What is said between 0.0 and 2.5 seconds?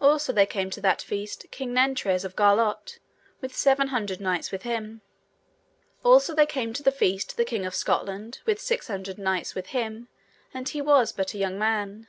Also there came to that feast King Nentres of